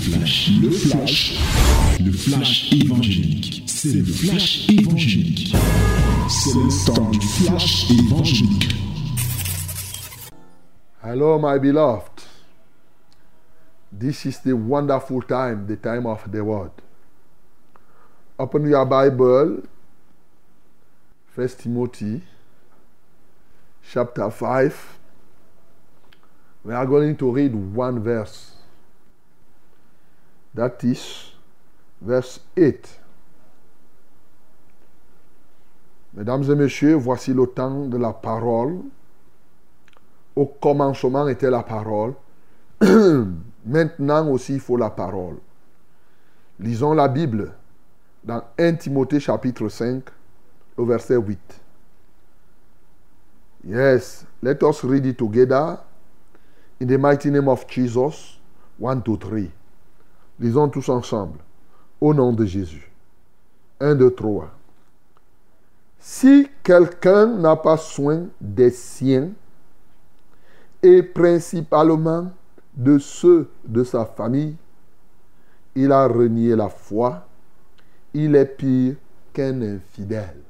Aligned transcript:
flash, 0.00 0.50
le 0.62 0.70
flash, 0.70 1.38
le 2.00 2.12
flash 2.12 2.72
évangélique. 2.72 3.64
C'est 3.66 3.92
le 3.92 4.04
flash 4.04 4.68
évangélique. 4.70 5.54
C'est 6.28 6.54
le 6.54 6.86
temps 6.86 7.10
du 7.10 7.20
flash 7.20 7.90
évangélique. 7.90 8.74
Hello, 11.02 11.38
my 11.38 11.58
beloved. 11.58 12.24
This 13.92 14.24
is 14.24 14.38
the 14.40 14.52
wonderful 14.52 15.22
time, 15.22 15.66
the 15.66 15.76
time 15.76 16.06
of 16.06 16.30
the 16.30 16.42
word. 16.42 16.72
Open 18.38 18.66
your 18.66 18.86
Bible, 18.86 19.62
First 21.34 21.60
Timothy, 21.60 22.22
chapter 23.92 24.30
5. 24.30 24.98
We 26.64 26.72
are 26.72 26.86
going 26.86 27.16
to 27.16 27.30
read 27.30 27.54
one 27.54 28.02
verse. 28.02 28.49
That 30.54 30.82
is 30.82 31.32
verse 32.00 32.40
8. 32.56 33.00
Mesdames 36.14 36.50
et 36.50 36.54
messieurs, 36.56 36.94
voici 36.94 37.32
le 37.32 37.46
temps 37.46 37.86
de 37.86 37.96
la 37.96 38.12
parole. 38.12 38.80
Au 40.34 40.46
commencement 40.46 41.28
était 41.28 41.50
la 41.50 41.62
parole. 41.62 42.14
Maintenant 43.64 44.28
aussi, 44.28 44.54
il 44.54 44.60
faut 44.60 44.76
la 44.76 44.90
parole. 44.90 45.36
Lisons 46.58 46.94
la 46.94 47.08
Bible 47.08 47.52
dans 48.24 48.42
1 48.58 48.74
Timothée 48.74 49.20
chapitre 49.20 49.68
5, 49.68 50.04
au 50.76 50.84
verset 50.84 51.16
8. 51.16 51.38
Yes, 53.64 54.26
let 54.42 54.62
us 54.62 54.82
read 54.84 55.06
it 55.06 55.16
together 55.16 55.78
in 56.80 56.86
the 56.86 56.98
mighty 56.98 57.30
name 57.30 57.48
of 57.48 57.66
Jesus. 57.68 58.38
1, 58.78 59.02
2, 59.02 59.16
3. 59.16 59.50
Lisons 60.40 60.68
tous 60.68 60.88
ensemble. 60.88 61.38
Au 62.00 62.14
nom 62.14 62.32
de 62.32 62.46
Jésus. 62.46 62.90
1, 63.78 63.94
2, 63.94 64.14
3. 64.14 64.50
Si 65.98 66.48
quelqu'un 66.62 67.26
n'a 67.26 67.56
pas 67.56 67.76
soin 67.76 68.26
des 68.40 68.70
siens, 68.70 69.30
et 70.82 71.02
principalement 71.02 72.30
de 72.74 72.98
ceux 72.98 73.50
de 73.64 73.84
sa 73.84 74.06
famille, 74.06 74.56
il 75.74 75.92
a 75.92 76.06
renié 76.06 76.56
la 76.56 76.68
foi, 76.68 77.26
il 78.14 78.34
est 78.34 78.46
pire 78.46 78.96
qu'un 79.32 79.60
infidèle. 79.60 80.40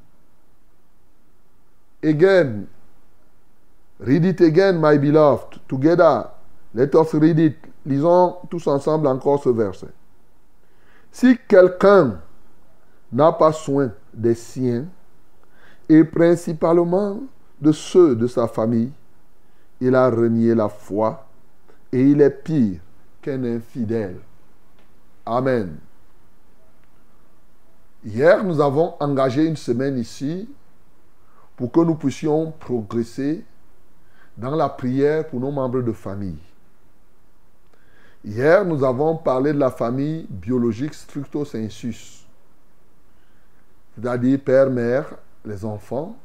Again, 2.03 2.67
read 3.99 4.25
it 4.25 4.41
again, 4.41 4.81
my 4.81 4.97
beloved, 4.99 5.61
together. 5.69 6.31
Let 6.75 6.95
us 6.95 7.13
read 7.15 7.39
it. 7.39 7.57
Lisons 7.87 8.37
tous 8.51 8.67
ensemble 8.67 9.07
encore 9.07 9.43
ce 9.43 9.49
verset. 9.49 9.89
Si 11.11 11.37
quelqu'un 11.49 12.21
n'a 13.13 13.33
pas 13.33 13.53
soin 13.53 13.91
des 14.15 14.35
siens, 14.35 14.87
et 15.91 16.05
principalement 16.05 17.21
de 17.61 17.73
ceux 17.73 18.15
de 18.15 18.29
sa 18.29 18.47
famille, 18.47 18.93
il 19.81 19.95
a 19.97 20.09
renié 20.09 20.55
la 20.55 20.69
foi 20.69 21.27
et 21.91 22.01
il 22.01 22.21
est 22.21 22.31
pire 22.31 22.81
qu'un 23.21 23.43
infidèle. 23.43 24.21
Amen. 25.27 25.79
Hier, 28.05 28.45
nous 28.45 28.61
avons 28.61 28.95
engagé 29.01 29.45
une 29.45 29.57
semaine 29.57 29.99
ici 29.99 30.49
pour 31.57 31.73
que 31.73 31.81
nous 31.81 31.97
puissions 31.97 32.53
progresser 32.53 33.45
dans 34.37 34.55
la 34.55 34.69
prière 34.69 35.27
pour 35.27 35.41
nos 35.41 35.51
membres 35.51 35.83
de 35.83 35.93
famille. 35.93 36.39
Hier, 38.25 38.65
nous 38.65 38.85
avons 38.85 39.17
parlé 39.17 39.53
de 39.53 39.59
la 39.59 39.71
famille 39.71 40.27
biologique 40.29 40.93
structo 40.93 41.45
sensus, 41.45 42.27
c'est-à-dire 43.95 44.39
père, 44.41 44.71
mère, 44.71 45.17
les 45.45 45.65
enfants, 45.65 46.17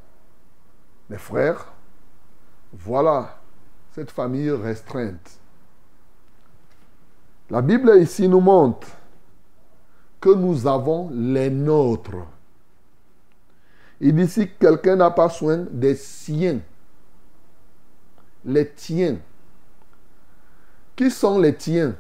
les 1.09 1.17
frères. 1.17 1.71
Voilà 2.73 3.37
cette 3.93 4.11
famille 4.11 4.51
restreinte. 4.51 5.39
La 7.49 7.61
Bible 7.61 7.97
ici 7.97 8.27
nous 8.27 8.41
montre 8.41 8.87
que 10.19 10.33
nous 10.33 10.67
avons 10.67 11.09
les 11.11 11.49
nôtres. 11.49 12.27
Il 14.01 14.15
dit 14.15 14.27
si 14.27 14.49
quelqu'un 14.59 14.97
n'a 14.97 15.11
pas 15.11 15.29
soin 15.29 15.65
des 15.71 15.95
siens, 15.95 16.59
les 18.43 18.69
tiens. 18.69 19.17
Qui 20.95 21.11
sont 21.11 21.39
les 21.39 21.55
tiens? 21.55 21.95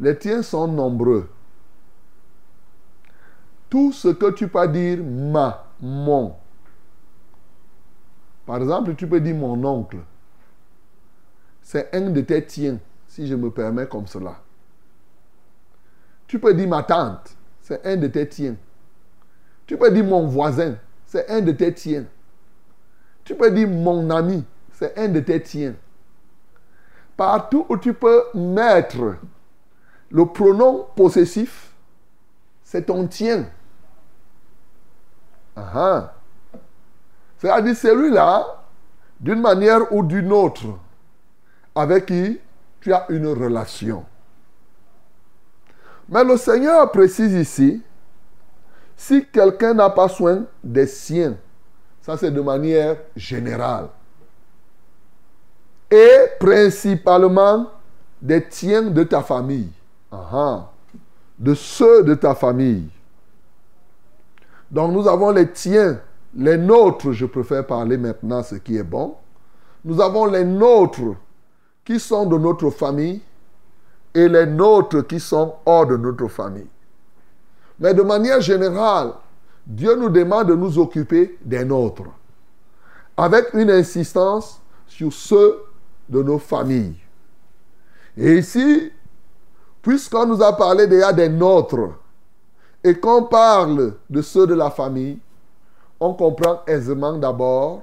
Les 0.00 0.18
tiens 0.18 0.42
sont 0.42 0.66
nombreux. 0.66 1.30
Tout 3.70 3.92
ce 3.92 4.08
que 4.08 4.30
tu 4.30 4.48
peux 4.48 4.68
dire 4.68 4.98
ma, 5.04 5.66
mon. 5.80 6.34
Par 8.46 8.56
exemple, 8.56 8.94
tu 8.94 9.06
peux 9.06 9.20
dire 9.20 9.36
mon 9.36 9.62
oncle. 9.64 9.98
C'est 11.62 11.94
un 11.94 12.10
de 12.10 12.20
tes 12.22 12.44
tiens, 12.46 12.78
si 13.06 13.26
je 13.26 13.34
me 13.34 13.50
permets 13.50 13.86
comme 13.86 14.06
cela. 14.06 14.40
Tu 16.26 16.38
peux 16.38 16.54
dire 16.54 16.68
ma 16.68 16.82
tante, 16.82 17.36
c'est 17.60 17.84
un 17.86 17.96
de 17.96 18.06
tes 18.06 18.28
tiens. 18.28 18.56
Tu 19.66 19.76
peux 19.76 19.90
dire 19.90 20.04
mon 20.04 20.26
voisin, 20.26 20.76
c'est 21.04 21.28
un 21.28 21.42
de 21.42 21.52
tes 21.52 21.74
tiens. 21.74 22.06
Tu 23.22 23.34
peux 23.34 23.50
dire 23.50 23.68
mon 23.68 24.08
ami, 24.08 24.44
c'est 24.72 24.96
un 24.98 25.08
de 25.08 25.20
tes 25.20 25.42
tiens. 25.42 25.74
Partout 27.18 27.66
où 27.68 27.76
tu 27.76 27.92
peux 27.94 28.26
mettre 28.32 29.16
le 30.08 30.26
pronom 30.26 30.86
possessif, 30.94 31.72
c'est 32.62 32.86
ton 32.86 33.08
tien. 33.08 33.46
C'est-à-dire 37.38 37.76
celui-là, 37.76 38.62
d'une 39.18 39.40
manière 39.40 39.92
ou 39.92 40.04
d'une 40.04 40.32
autre, 40.32 40.78
avec 41.74 42.06
qui 42.06 42.38
tu 42.80 42.92
as 42.92 43.04
une 43.08 43.26
relation. 43.26 44.06
Mais 46.08 46.22
le 46.22 46.36
Seigneur 46.36 46.88
précise 46.92 47.32
ici, 47.32 47.82
si 48.96 49.26
quelqu'un 49.26 49.74
n'a 49.74 49.90
pas 49.90 50.08
soin 50.08 50.44
des 50.62 50.86
siens, 50.86 51.36
ça 52.00 52.16
c'est 52.16 52.30
de 52.30 52.40
manière 52.40 52.96
générale, 53.16 53.88
et 55.90 56.18
principalement 56.38 57.70
des 58.20 58.46
tiens 58.48 58.82
de 58.82 59.02
ta 59.04 59.22
famille, 59.22 59.70
de 61.38 61.54
ceux 61.54 62.02
de 62.02 62.14
ta 62.14 62.34
famille. 62.34 62.88
Donc 64.70 64.92
nous 64.92 65.08
avons 65.08 65.30
les 65.30 65.50
tiens, 65.50 66.00
les 66.34 66.58
nôtres, 66.58 67.12
je 67.12 67.26
préfère 67.26 67.66
parler 67.66 67.96
maintenant 67.96 68.42
ce 68.42 68.56
qui 68.56 68.76
est 68.76 68.82
bon. 68.82 69.14
Nous 69.84 70.00
avons 70.00 70.26
les 70.26 70.44
nôtres 70.44 71.16
qui 71.84 71.98
sont 71.98 72.26
de 72.26 72.36
notre 72.36 72.68
famille 72.70 73.22
et 74.14 74.28
les 74.28 74.46
nôtres 74.46 75.06
qui 75.06 75.20
sont 75.20 75.54
hors 75.64 75.86
de 75.86 75.96
notre 75.96 76.28
famille. 76.28 76.66
Mais 77.78 77.94
de 77.94 78.02
manière 78.02 78.40
générale, 78.40 79.12
Dieu 79.66 79.94
nous 79.96 80.10
demande 80.10 80.48
de 80.48 80.54
nous 80.54 80.78
occuper 80.78 81.38
des 81.44 81.64
nôtres, 81.64 82.10
avec 83.16 83.54
une 83.54 83.70
insistance 83.70 84.60
sur 84.86 85.12
ceux 85.12 85.62
de 86.08 86.22
nos 86.22 86.38
familles. 86.38 86.96
Et 88.16 88.38
ici, 88.38 88.92
puisqu'on 89.82 90.26
nous 90.26 90.42
a 90.42 90.56
parlé 90.56 90.86
déjà 90.86 91.12
des 91.12 91.28
nôtres, 91.28 91.90
et 92.82 92.98
qu'on 92.98 93.24
parle 93.24 93.94
de 94.08 94.22
ceux 94.22 94.46
de 94.46 94.54
la 94.54 94.70
famille, 94.70 95.18
on 96.00 96.14
comprend 96.14 96.62
aisément 96.66 97.12
d'abord, 97.16 97.82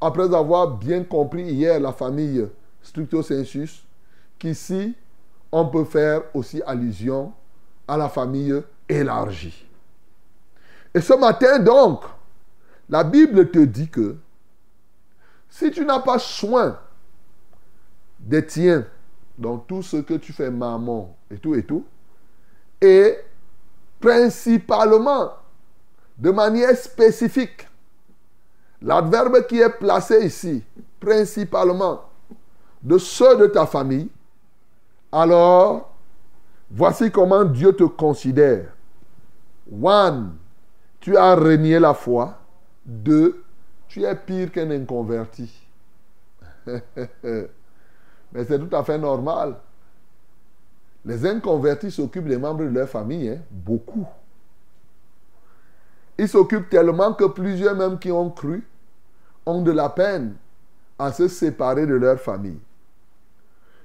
après 0.00 0.34
avoir 0.34 0.68
bien 0.68 1.02
compris 1.02 1.44
hier 1.44 1.80
la 1.80 1.92
famille 1.92 2.46
Structo 2.82 3.22
Sensus, 3.22 3.84
qu'ici, 4.38 4.94
on 5.50 5.66
peut 5.66 5.84
faire 5.84 6.22
aussi 6.34 6.60
allusion 6.66 7.32
à 7.88 7.96
la 7.96 8.08
famille 8.08 8.54
élargie. 8.88 9.66
Et 10.92 11.00
ce 11.00 11.14
matin, 11.14 11.58
donc, 11.58 12.02
la 12.88 13.02
Bible 13.02 13.50
te 13.50 13.60
dit 13.60 13.88
que 13.88 14.16
si 15.48 15.70
tu 15.70 15.84
n'as 15.84 16.00
pas 16.00 16.18
soin 16.18 16.78
des 18.24 18.46
tiens, 18.46 18.86
dans 19.36 19.58
tout 19.58 19.82
ce 19.82 19.98
que 19.98 20.14
tu 20.14 20.32
fais 20.32 20.50
maman 20.50 21.16
et 21.30 21.36
tout 21.36 21.54
et 21.54 21.62
tout, 21.62 21.84
et 22.80 23.16
principalement, 24.00 25.32
de 26.16 26.30
manière 26.30 26.76
spécifique, 26.76 27.66
l'adverbe 28.80 29.46
qui 29.46 29.60
est 29.60 29.70
placé 29.70 30.24
ici, 30.24 30.62
principalement, 31.00 32.02
de 32.82 32.98
ceux 32.98 33.36
de 33.36 33.46
ta 33.46 33.66
famille, 33.66 34.08
alors 35.10 35.92
voici 36.70 37.10
comment 37.10 37.44
Dieu 37.44 37.72
te 37.72 37.84
considère. 37.84 38.72
One, 39.82 40.36
tu 41.00 41.16
as 41.16 41.34
renié 41.34 41.78
la 41.78 41.94
foi. 41.94 42.38
Deux, 42.84 43.42
tu 43.88 44.04
es 44.04 44.14
pire 44.14 44.52
qu'un 44.52 44.70
inconverti. 44.70 45.50
Mais 48.34 48.44
c'est 48.44 48.58
tout 48.58 48.76
à 48.76 48.82
fait 48.82 48.98
normal. 48.98 49.56
Les 51.04 51.24
inconvertis 51.24 51.90
s'occupent 51.90 52.28
des 52.28 52.38
membres 52.38 52.64
de 52.64 52.68
leur 52.68 52.88
famille, 52.88 53.28
hein, 53.28 53.38
beaucoup. 53.50 54.06
Ils 56.18 56.28
s'occupent 56.28 56.68
tellement 56.68 57.12
que 57.12 57.24
plusieurs 57.24 57.74
même 57.74 57.98
qui 57.98 58.10
ont 58.10 58.30
cru 58.30 58.66
ont 59.46 59.62
de 59.62 59.70
la 59.70 59.88
peine 59.88 60.36
à 60.98 61.12
se 61.12 61.28
séparer 61.28 61.86
de 61.86 61.94
leur 61.94 62.18
famille. 62.18 62.60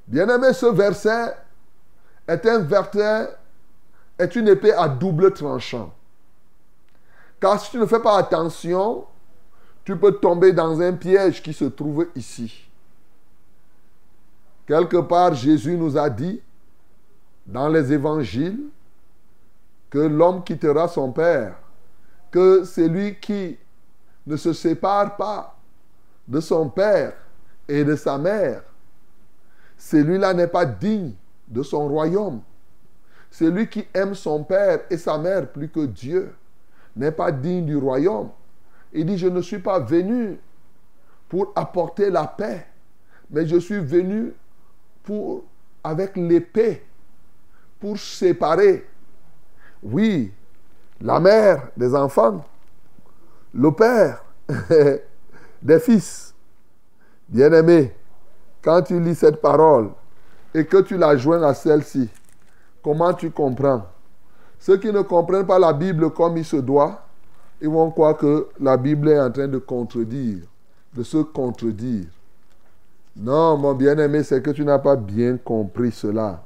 Bien-aimé, 0.07 0.53
ce 0.53 0.67
verset 0.67 1.35
est 2.27 2.45
un 2.45 2.59
verset, 2.59 3.29
est 4.17 4.35
une 4.35 4.47
épée 4.47 4.73
à 4.73 4.87
double 4.87 5.33
tranchant. 5.33 5.93
Car 7.39 7.59
si 7.59 7.71
tu 7.71 7.77
ne 7.77 7.85
fais 7.85 7.99
pas 7.99 8.17
attention, 8.17 9.05
tu 9.83 9.97
peux 9.97 10.13
tomber 10.13 10.53
dans 10.53 10.79
un 10.81 10.93
piège 10.93 11.41
qui 11.41 11.53
se 11.53 11.65
trouve 11.65 12.07
ici. 12.15 12.68
Quelque 14.69 14.97
part, 14.97 15.33
Jésus 15.33 15.75
nous 15.75 15.97
a 15.97 16.11
dit 16.11 16.39
dans 17.47 17.69
les 17.69 17.91
évangiles 17.91 18.65
que 19.89 19.97
l'homme 19.97 20.43
quittera 20.43 20.87
son 20.87 21.11
père, 21.11 21.55
que 22.29 22.63
celui 22.63 23.15
qui 23.15 23.57
ne 24.27 24.37
se 24.37 24.53
sépare 24.53 25.17
pas 25.17 25.57
de 26.27 26.39
son 26.39 26.69
père 26.69 27.13
et 27.67 27.83
de 27.83 27.95
sa 27.95 28.19
mère, 28.19 28.61
celui-là 29.75 30.35
n'est 30.35 30.45
pas 30.45 30.67
digne 30.67 31.13
de 31.47 31.63
son 31.63 31.87
royaume. 31.87 32.41
Celui 33.31 33.67
qui 33.67 33.87
aime 33.95 34.13
son 34.13 34.43
père 34.43 34.81
et 34.91 34.97
sa 34.97 35.17
mère 35.17 35.51
plus 35.51 35.69
que 35.69 35.87
Dieu 35.87 36.35
n'est 36.95 37.11
pas 37.11 37.31
digne 37.31 37.65
du 37.65 37.75
royaume. 37.75 38.29
Il 38.93 39.07
dit, 39.07 39.17
je 39.17 39.29
ne 39.29 39.41
suis 39.41 39.57
pas 39.57 39.79
venu 39.79 40.39
pour 41.27 41.53
apporter 41.55 42.11
la 42.11 42.27
paix, 42.27 42.67
mais 43.31 43.47
je 43.47 43.57
suis 43.57 43.79
venu 43.79 44.35
avec 45.83 46.15
l'épée, 46.17 46.83
pour 47.79 47.97
séparer, 47.97 48.85
oui, 49.81 50.31
la 50.99 51.19
mère 51.19 51.69
des 51.77 51.95
enfants, 51.95 52.43
le 53.53 53.71
père 53.71 54.23
des 55.61 55.79
fils. 55.79 56.33
Bien-aimé, 57.27 57.95
quand 58.61 58.81
tu 58.81 58.99
lis 58.99 59.15
cette 59.15 59.39
parole 59.39 59.91
et 60.53 60.65
que 60.65 60.81
tu 60.81 60.97
la 60.97 61.15
joins 61.15 61.43
à 61.43 61.53
celle-ci, 61.53 62.09
comment 62.83 63.13
tu 63.13 63.29
comprends? 63.31 63.85
Ceux 64.59 64.77
qui 64.77 64.91
ne 64.91 65.01
comprennent 65.01 65.45
pas 65.45 65.59
la 65.59 65.71
Bible 65.71 66.09
comme 66.11 66.37
il 66.37 66.45
se 66.45 66.57
doit, 66.57 67.01
ils 67.61 67.69
vont 67.69 67.91
croire 67.91 68.17
que 68.17 68.47
la 68.59 68.75
Bible 68.75 69.09
est 69.09 69.19
en 69.19 69.31
train 69.31 69.47
de 69.47 69.57
contredire, 69.57 70.39
de 70.93 71.03
se 71.03 71.17
contredire. 71.17 72.07
Non, 73.21 73.57
mon 73.57 73.73
bien-aimé, 73.73 74.23
c'est 74.23 74.41
que 74.41 74.51
tu 74.51 74.63
n'as 74.63 74.79
pas 74.79 74.95
bien 74.95 75.35
compris 75.35 75.91
cela. 75.91 76.41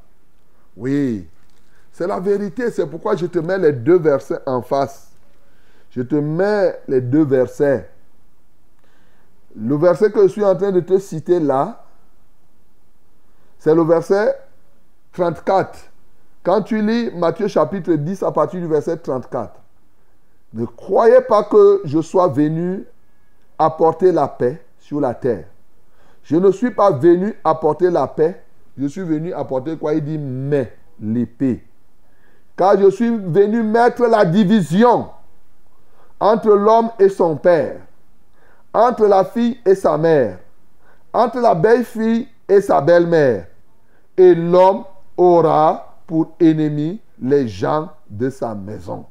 Oui, 0.75 1.27
c'est 1.91 2.07
la 2.07 2.19
vérité. 2.19 2.71
C'est 2.71 2.87
pourquoi 2.87 3.15
je 3.15 3.27
te 3.27 3.37
mets 3.37 3.59
les 3.59 3.73
deux 3.73 3.99
versets 3.99 4.39
en 4.47 4.63
face. 4.63 5.11
Je 5.91 6.01
te 6.01 6.15
mets 6.15 6.79
les 6.87 6.99
deux 6.99 7.23
versets. 7.23 7.87
Le 9.55 9.75
verset 9.75 10.09
que 10.11 10.23
je 10.23 10.29
suis 10.29 10.43
en 10.43 10.55
train 10.55 10.71
de 10.71 10.79
te 10.79 10.97
citer 10.97 11.39
là, 11.39 11.85
c'est 13.59 13.75
le 13.75 13.83
verset 13.83 14.35
34. 15.11 15.77
Quand 16.41 16.63
tu 16.63 16.81
lis 16.81 17.11
Matthieu 17.11 17.47
chapitre 17.47 17.93
10 17.93 18.23
à 18.23 18.31
partir 18.31 18.59
du 18.59 18.67
verset 18.67 18.97
34, 18.97 19.53
ne 20.55 20.65
croyez 20.65 21.21
pas 21.21 21.43
que 21.43 21.81
je 21.85 22.01
sois 22.01 22.29
venu 22.29 22.83
apporter 23.59 24.11
la 24.11 24.27
paix 24.27 24.65
sur 24.79 24.99
la 24.99 25.13
terre. 25.13 25.45
Je 26.23 26.37
ne 26.37 26.51
suis 26.51 26.71
pas 26.71 26.91
venu 26.91 27.33
apporter 27.43 27.89
la 27.89 28.07
paix, 28.07 28.41
je 28.77 28.87
suis 28.87 29.03
venu 29.03 29.33
apporter 29.33 29.77
quoi? 29.77 29.93
Il 29.93 30.03
dit 30.03 30.17
mais 30.17 30.75
l'épée. 30.99 31.63
Car 32.55 32.79
je 32.79 32.89
suis 32.89 33.09
venu 33.09 33.61
mettre 33.63 34.05
la 34.05 34.25
division 34.25 35.09
entre 36.19 36.51
l'homme 36.51 36.91
et 36.99 37.09
son 37.09 37.35
père, 37.35 37.81
entre 38.73 39.05
la 39.05 39.25
fille 39.25 39.59
et 39.65 39.75
sa 39.75 39.97
mère, 39.97 40.39
entre 41.11 41.39
la 41.39 41.55
belle-fille 41.55 42.27
et 42.47 42.61
sa 42.61 42.79
belle-mère. 42.79 43.47
Et 44.15 44.33
l'homme 44.33 44.85
aura 45.17 45.97
pour 46.07 46.35
ennemi 46.39 47.01
les 47.21 47.47
gens 47.47 47.89
de 48.09 48.29
sa 48.29 48.55
maison. 48.55 49.05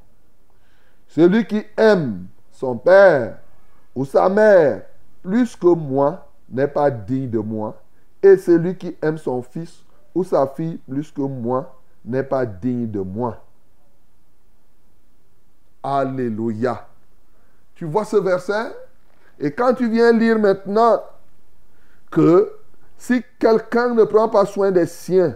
Celui 1.09 1.45
qui 1.47 1.63
aime 1.77 2.27
son 2.53 2.77
père 2.77 3.39
ou 3.95 4.05
sa 4.05 4.29
mère 4.29 4.83
plus 5.23 5.57
que 5.57 5.67
moi 5.67 6.29
n'est 6.53 6.69
pas 6.69 6.91
digne 6.91 7.31
de 7.31 7.39
moi. 7.39 7.81
Et 8.23 8.37
celui 8.37 8.77
qui 8.77 8.97
aime 9.03 9.19
son 9.19 9.43
fils 9.43 9.85
ou 10.15 10.23
sa 10.23 10.47
fille 10.47 10.79
plus 10.89 11.11
que 11.11 11.23
moi 11.23 11.75
n'est 12.05 12.23
pas 12.23 12.47
digne 12.47 12.89
de 12.89 13.01
moi. 13.01 13.43
Alléluia. 15.83 16.87
Tu 17.75 17.87
vois 17.87 18.05
ce 18.05 18.17
verset? 18.17 18.73
Et 19.41 19.51
quand 19.51 19.75
tu 19.75 19.89
viens 19.91 20.13
lire 20.13 20.39
maintenant 20.39 21.03
que 22.11 22.53
si 22.97 23.25
quelqu'un 23.39 23.95
ne 23.95 24.05
prend 24.05 24.29
pas 24.29 24.47
soin 24.47 24.71
des 24.71 24.87
siens, 24.87 25.35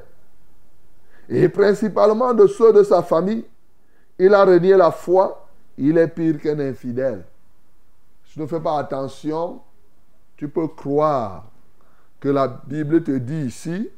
et 1.29 1.49
principalement 1.49 2.33
de 2.33 2.47
ceux 2.47 2.73
de 2.73 2.85
sa 2.85 3.03
famille, 3.03 3.45
il 4.19 4.33
a 4.33 4.45
renié 4.45 4.77
la 4.77 4.93
foi, 4.93 5.49
il 5.77 5.99
est 5.99 6.07
pire 6.07 6.41
qu'un 6.41 6.61
infidèle. 6.61 7.25
Si 8.25 8.35
tu 8.35 8.41
ne 8.41 8.47
fais 8.47 8.61
pas 8.61 8.79
attention, 8.79 9.61
tu 10.37 10.49
peux 10.49 10.69
croire 10.69 11.45
que 12.21 12.29
la 12.29 12.49
Bible 12.49 13.03
te 13.03 13.17
dit 13.17 13.47
ici 13.47 13.89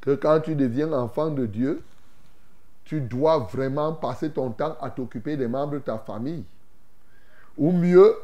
que 0.00 0.14
quand 0.14 0.40
tu 0.40 0.54
deviens 0.54 0.92
enfant 0.92 1.30
de 1.30 1.46
Dieu, 1.46 1.82
tu 2.84 3.00
dois 3.00 3.38
vraiment 3.38 3.92
passer 3.92 4.30
ton 4.30 4.50
temps 4.50 4.76
à 4.80 4.90
t'occuper 4.90 5.36
des 5.36 5.48
membres 5.48 5.74
de 5.74 5.78
ta 5.80 5.98
famille. 5.98 6.44
Ou 7.58 7.72
mieux, 7.72 8.14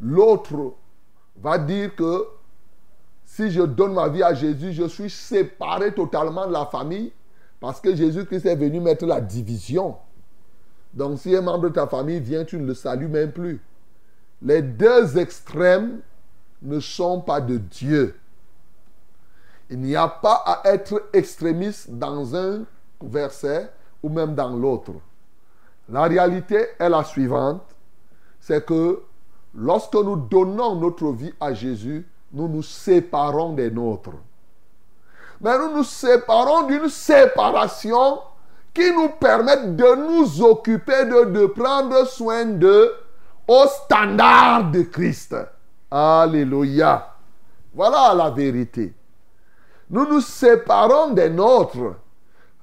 l'autre 0.00 0.74
va 1.38 1.58
dire 1.58 1.94
que 1.94 2.26
si 3.26 3.50
je 3.50 3.60
donne 3.62 3.92
ma 3.92 4.08
vie 4.08 4.22
à 4.22 4.32
Jésus, 4.32 4.72
je 4.72 4.84
suis 4.84 5.10
séparé 5.10 5.92
totalement 5.92 6.46
de 6.46 6.52
la 6.52 6.64
famille 6.66 7.12
parce 7.60 7.80
que 7.80 7.94
Jésus-Christ 7.94 8.46
est 8.46 8.56
venu 8.56 8.80
mettre 8.80 9.04
la 9.04 9.20
division. 9.20 9.96
Donc 10.94 11.18
si 11.18 11.36
un 11.36 11.42
membre 11.42 11.64
de 11.64 11.74
ta 11.74 11.86
famille 11.86 12.20
vient, 12.20 12.44
tu 12.44 12.56
ne 12.56 12.66
le 12.66 12.74
salues 12.74 13.08
même 13.08 13.32
plus. 13.32 13.60
Les 14.40 14.62
deux 14.62 15.18
extrêmes 15.18 16.00
ne 16.62 16.80
sont 16.80 17.20
pas 17.20 17.40
de 17.40 17.56
Dieu. 17.56 18.18
Il 19.68 19.80
n'y 19.80 19.96
a 19.96 20.08
pas 20.08 20.42
à 20.46 20.62
être 20.72 21.08
extrémiste 21.12 21.90
dans 21.90 22.34
un 22.36 22.64
verset 23.02 23.70
ou 24.02 24.08
même 24.08 24.34
dans 24.34 24.50
l'autre. 24.50 24.92
La 25.88 26.02
réalité 26.02 26.66
est 26.78 26.88
la 26.88 27.04
suivante, 27.04 27.62
c'est 28.40 28.64
que 28.64 29.02
lorsque 29.54 29.94
nous 29.94 30.16
donnons 30.16 30.76
notre 30.76 31.12
vie 31.12 31.32
à 31.40 31.52
Jésus, 31.52 32.06
nous 32.32 32.48
nous 32.48 32.62
séparons 32.62 33.52
des 33.52 33.70
nôtres. 33.70 34.10
Mais 35.40 35.58
nous 35.58 35.76
nous 35.76 35.84
séparons 35.84 36.66
d'une 36.66 36.88
séparation 36.88 38.20
qui 38.72 38.92
nous 38.92 39.08
permet 39.08 39.68
de 39.68 39.94
nous 40.06 40.42
occuper, 40.42 41.04
de, 41.06 41.24
de 41.30 41.46
prendre 41.46 42.06
soin 42.06 42.44
de 42.44 42.92
au 43.48 43.64
standard 43.66 44.70
de 44.70 44.82
Christ. 44.82 45.34
Alléluia. 45.90 47.14
Voilà 47.74 48.14
la 48.14 48.30
vérité. 48.30 48.94
Nous 49.90 50.06
nous 50.06 50.20
séparons 50.20 51.12
des 51.12 51.30
nôtres. 51.30 51.94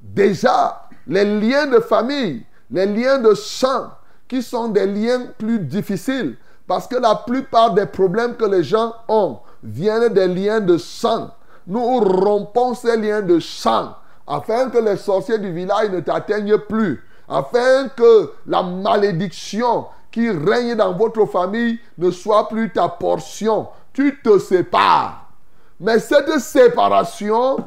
Déjà, 0.01 0.87
les 1.07 1.23
liens 1.39 1.67
de 1.67 1.79
famille, 1.79 2.45
les 2.69 2.85
liens 2.85 3.19
de 3.19 3.33
sang, 3.33 3.91
qui 4.27 4.41
sont 4.41 4.69
des 4.69 4.87
liens 4.87 5.27
plus 5.37 5.59
difficiles, 5.59 6.37
parce 6.67 6.87
que 6.87 6.95
la 6.95 7.15
plupart 7.15 7.73
des 7.73 7.85
problèmes 7.85 8.35
que 8.35 8.45
les 8.45 8.63
gens 8.63 8.93
ont 9.07 9.39
viennent 9.63 10.13
des 10.13 10.27
liens 10.27 10.59
de 10.59 10.77
sang. 10.77 11.29
Nous 11.67 11.99
rompons 11.99 12.73
ces 12.73 12.97
liens 12.97 13.21
de 13.21 13.39
sang 13.39 13.95
afin 14.27 14.69
que 14.69 14.77
les 14.77 14.97
sorciers 14.97 15.37
du 15.37 15.51
village 15.51 15.89
ne 15.91 15.99
t'atteignent 15.99 16.57
plus, 16.57 17.03
afin 17.27 17.89
que 17.89 18.31
la 18.47 18.63
malédiction 18.63 19.85
qui 20.13 20.29
règne 20.29 20.75
dans 20.75 20.93
votre 20.93 21.25
famille 21.25 21.79
ne 21.97 22.11
soit 22.11 22.47
plus 22.47 22.71
ta 22.71 22.87
portion. 22.87 23.67
Tu 23.91 24.21
te 24.23 24.37
sépares. 24.37 25.27
Mais 25.79 25.97
cette 25.97 26.39
séparation 26.39 27.57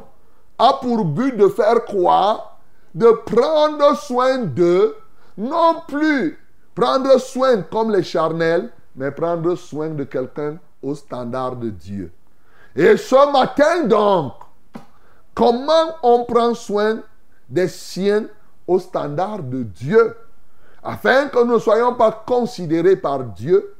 a 0.56 0.74
pour 0.80 1.04
but 1.04 1.36
de 1.36 1.48
faire 1.48 1.84
quoi 1.84 2.56
De 2.94 3.10
prendre 3.26 3.96
soin 3.96 4.38
d'eux, 4.38 4.96
non 5.36 5.82
plus 5.88 6.38
prendre 6.74 7.18
soin 7.18 7.62
comme 7.62 7.90
les 7.90 8.04
charnels, 8.04 8.70
mais 8.94 9.10
prendre 9.10 9.56
soin 9.56 9.88
de 9.88 10.04
quelqu'un 10.04 10.56
au 10.82 10.94
standard 10.94 11.56
de 11.56 11.70
Dieu. 11.70 12.12
Et 12.76 12.96
ce 12.96 13.32
matin 13.32 13.84
donc, 13.84 14.34
comment 15.34 15.96
on 16.02 16.24
prend 16.24 16.54
soin 16.54 17.00
des 17.48 17.68
siens 17.68 18.26
au 18.68 18.78
standard 18.78 19.42
de 19.42 19.64
Dieu? 19.64 20.14
Afin 20.86 21.28
que 21.28 21.44
nous 21.44 21.54
ne 21.54 21.58
soyons 21.58 21.94
pas 21.94 22.12
considérés 22.12 22.94
par 22.94 23.24
Dieu 23.24 23.74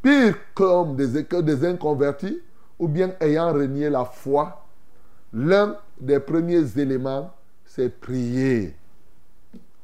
pire 0.00 0.34
comme 0.54 0.96
des, 0.96 1.24
que 1.24 1.42
des 1.42 1.66
inconvertis 1.66 2.40
ou 2.78 2.88
bien 2.88 3.12
ayant 3.20 3.52
renié 3.52 3.90
la 3.90 4.06
foi, 4.06 4.64
l'un 5.34 5.76
des 6.00 6.18
premiers 6.18 6.78
éléments, 6.78 7.30
c'est 7.66 7.90
prier. 8.00 8.74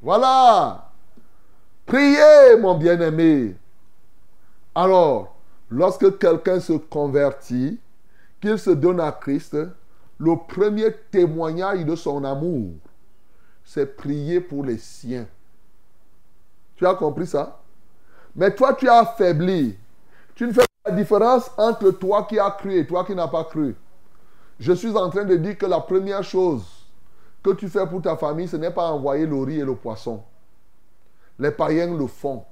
Voilà. 0.00 0.90
Priez, 1.84 2.56
mon 2.58 2.74
bien-aimé. 2.78 3.54
Alors, 4.74 5.36
lorsque 5.70 6.18
quelqu'un 6.18 6.58
se 6.58 6.72
convertit, 6.72 7.78
qu'il 8.40 8.58
se 8.58 8.70
donne 8.70 9.00
à 9.00 9.12
Christ, 9.12 9.56
le 10.18 10.36
premier 10.48 10.90
témoignage 11.10 11.84
de 11.84 11.94
son 11.94 12.24
amour, 12.24 12.72
c'est 13.62 13.94
prier 13.94 14.40
pour 14.40 14.64
les 14.64 14.78
siens. 14.78 15.26
Tu 16.76 16.86
as 16.86 16.94
compris 16.94 17.26
ça? 17.26 17.58
Mais 18.34 18.54
toi, 18.54 18.74
tu 18.74 18.88
as 18.88 19.00
affaibli. 19.00 19.76
Tu 20.34 20.46
ne 20.46 20.52
fais 20.52 20.60
pas 20.60 20.90
la 20.90 20.96
différence 20.96 21.50
entre 21.56 21.90
toi 21.90 22.24
qui 22.24 22.38
as 22.38 22.50
cru 22.50 22.74
et 22.74 22.86
toi 22.86 23.04
qui 23.04 23.14
n'as 23.14 23.28
pas 23.28 23.44
cru. 23.44 23.74
Je 24.60 24.72
suis 24.72 24.94
en 24.96 25.10
train 25.10 25.24
de 25.24 25.36
dire 25.36 25.56
que 25.56 25.66
la 25.66 25.80
première 25.80 26.22
chose 26.22 26.64
que 27.42 27.50
tu 27.50 27.68
fais 27.68 27.86
pour 27.86 28.02
ta 28.02 28.16
famille, 28.16 28.48
ce 28.48 28.56
n'est 28.56 28.70
pas 28.70 28.90
envoyer 28.90 29.26
le 29.26 29.38
riz 29.38 29.60
et 29.60 29.64
le 29.64 29.74
poisson. 29.74 30.22
Les 31.38 31.50
païens 31.50 31.96
le 31.96 32.06
font. 32.06 32.44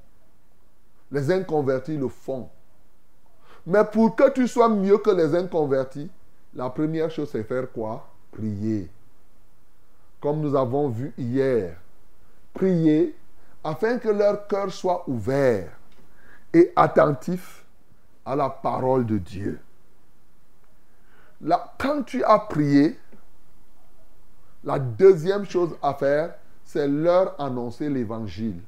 Les 1.10 1.30
inconvertis 1.30 1.96
le 1.96 2.08
font. 2.08 2.48
Mais 3.66 3.84
pour 3.84 4.14
que 4.14 4.30
tu 4.30 4.46
sois 4.46 4.68
mieux 4.68 4.98
que 4.98 5.10
les 5.10 5.34
inconvertis, 5.34 6.10
la 6.54 6.70
première 6.70 7.10
chose, 7.10 7.28
c'est 7.30 7.44
faire 7.44 7.70
quoi? 7.72 8.06
Prier. 8.32 8.88
Comme 10.20 10.40
nous 10.40 10.54
avons 10.54 10.88
vu 10.88 11.12
hier. 11.18 11.76
Prier 12.52 13.14
afin 13.64 13.98
que 13.98 14.10
leur 14.10 14.46
cœur 14.46 14.70
soit 14.70 15.08
ouvert 15.08 15.72
et 16.52 16.72
attentif 16.76 17.64
à 18.24 18.36
la 18.36 18.50
parole 18.50 19.06
de 19.06 19.18
Dieu. 19.18 19.58
Là, 21.40 21.74
quand 21.78 22.04
tu 22.04 22.22
as 22.22 22.38
prié, 22.38 22.98
la 24.62 24.78
deuxième 24.78 25.44
chose 25.46 25.76
à 25.82 25.94
faire, 25.94 26.34
c'est 26.64 26.88
leur 26.88 27.40
annoncer 27.40 27.88
l'évangile. 27.88 28.60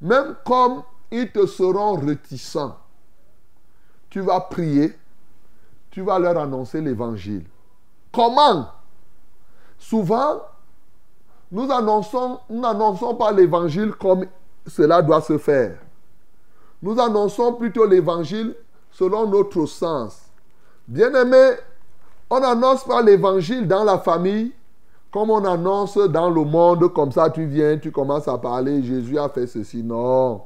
Même 0.00 0.36
comme 0.44 0.82
ils 1.10 1.30
te 1.30 1.46
seront 1.46 1.94
réticents, 1.94 2.78
tu 4.08 4.20
vas 4.20 4.40
prier, 4.40 4.96
tu 5.90 6.02
vas 6.02 6.18
leur 6.18 6.38
annoncer 6.38 6.80
l'évangile. 6.80 7.44
Comment? 8.10 8.70
Souvent, 9.78 10.42
nous 11.52 11.70
annonçons, 11.70 12.40
n'annonçons 12.48 13.14
pas 13.14 13.30
l'évangile 13.30 13.92
comme 13.92 14.24
cela 14.66 15.02
doit 15.02 15.20
se 15.20 15.38
faire. 15.38 15.76
Nous 16.82 16.98
annonçons 16.98 17.52
plutôt 17.52 17.86
l'évangile 17.86 18.56
selon 18.90 19.28
notre 19.28 19.66
sens. 19.66 20.22
Bien-aimé, 20.88 21.52
on 22.30 22.40
n'annonce 22.40 22.84
pas 22.84 23.02
l'évangile 23.02 23.68
dans 23.68 23.84
la 23.84 23.98
famille 23.98 24.52
comme 25.12 25.28
on 25.28 25.44
annonce 25.44 25.98
dans 25.98 26.30
le 26.30 26.42
monde, 26.42 26.90
comme 26.94 27.12
ça 27.12 27.28
tu 27.28 27.44
viens, 27.44 27.76
tu 27.76 27.92
commences 27.92 28.26
à 28.28 28.38
parler, 28.38 28.82
Jésus 28.82 29.18
a 29.18 29.28
fait 29.28 29.46
ceci. 29.46 29.82
Non. 29.82 30.40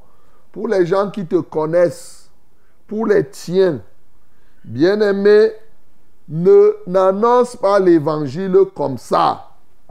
Pour 0.50 0.66
les 0.66 0.84
gens 0.84 1.08
qui 1.08 1.24
te 1.24 1.36
connaissent, 1.36 2.28
pour 2.88 3.06
les 3.06 3.28
tiens, 3.28 3.80
bien-aimé, 4.64 5.52
ne 6.28 6.72
n'annonce 6.88 7.54
pas 7.54 7.78
l'évangile 7.78 8.56
comme 8.74 8.98
ça. 8.98 9.45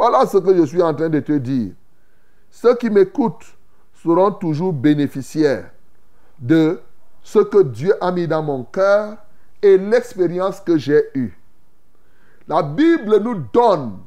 Voilà 0.07 0.27
ce 0.27 0.37
que 0.37 0.55
je 0.55 0.61
suis 0.67 0.83
en 0.83 0.93
train 0.93 1.09
de 1.09 1.19
te 1.19 1.31
dire. 1.31 1.71
Ceux 2.51 2.75
qui 2.75 2.91
m'écoutent 2.91 3.57
seront 4.03 4.29
toujours 4.33 4.71
bénéficiaires 4.71 5.71
de 6.37 6.79
ce 7.23 7.39
que 7.39 7.63
Dieu 7.63 7.91
a 7.99 8.11
mis 8.11 8.27
dans 8.27 8.43
mon 8.43 8.65
cœur 8.65 9.17
et 9.63 9.79
l'expérience 9.79 10.59
que 10.59 10.77
j'ai 10.77 11.05
eue. 11.15 11.35
La 12.47 12.61
Bible 12.61 13.19
nous 13.19 13.47
donne 13.51 13.97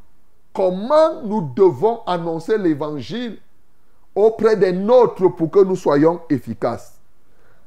comment 0.53 1.21
nous 1.25 1.51
devons 1.57 2.03
annoncer 2.07 2.59
l'évangile 2.59 3.41
auprès 4.15 4.55
des 4.55 4.71
nôtres 4.71 5.35
pour 5.35 5.51
que 5.51 5.65
nous 5.65 5.75
soyons 5.75 6.21
efficaces. 6.31 6.95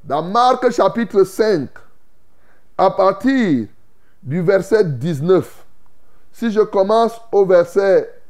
Dans 0.06 0.24
Marc 0.24 0.72
chapitre 0.72 1.26
5, 1.26 1.68
à 2.78 2.92
partir 2.92 3.68
du 4.24 4.42
verset 4.42 4.86
19, 4.86 5.66
si 6.32 6.50
je 6.50 6.62
commence 6.62 7.20
au 7.34 7.46
verset 7.46 8.21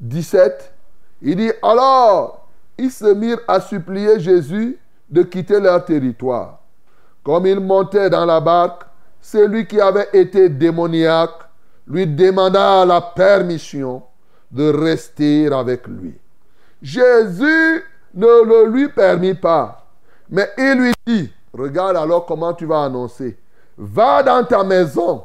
17, 0.00 0.72
il 1.22 1.36
dit, 1.36 1.52
alors, 1.62 2.48
ils 2.78 2.90
se 2.90 3.12
mirent 3.12 3.40
à 3.46 3.60
supplier 3.60 4.18
Jésus 4.18 4.78
de 5.08 5.22
quitter 5.22 5.60
leur 5.60 5.84
territoire. 5.84 6.60
Comme 7.22 7.46
il 7.46 7.60
montait 7.60 8.08
dans 8.08 8.24
la 8.24 8.40
barque, 8.40 8.82
celui 9.20 9.66
qui 9.66 9.80
avait 9.80 10.08
été 10.12 10.48
démoniaque 10.48 11.38
lui 11.86 12.06
demanda 12.06 12.84
la 12.86 13.00
permission 13.00 14.02
de 14.50 14.72
rester 14.72 15.52
avec 15.52 15.86
lui. 15.86 16.18
Jésus 16.80 17.84
ne 18.14 18.44
le 18.44 18.70
lui 18.70 18.88
permit 18.88 19.34
pas, 19.34 19.86
mais 20.30 20.48
il 20.56 20.72
lui 20.74 20.92
dit, 21.06 21.32
regarde 21.52 21.96
alors 21.96 22.24
comment 22.24 22.54
tu 22.54 22.64
vas 22.64 22.84
annoncer, 22.84 23.38
va 23.76 24.22
dans 24.22 24.44
ta 24.44 24.64
maison, 24.64 25.24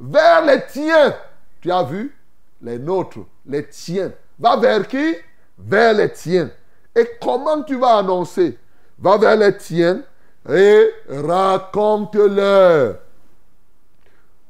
vers 0.00 0.44
les 0.46 0.62
tiens. 0.68 1.14
Tu 1.60 1.70
as 1.70 1.82
vu 1.82 2.16
Les 2.62 2.78
nôtres, 2.78 3.18
les 3.46 3.66
tiens. 3.68 4.12
Va 4.38 4.56
vers 4.56 4.86
qui? 4.86 5.14
Vers 5.58 5.94
les 5.94 6.12
tiens. 6.12 6.50
Et 6.94 7.08
comment 7.20 7.62
tu 7.62 7.76
vas 7.76 7.98
annoncer? 7.98 8.58
Va 8.98 9.16
vers 9.16 9.36
les 9.36 9.56
tiens 9.56 10.02
et 10.48 10.90
raconte-leur 11.08 12.96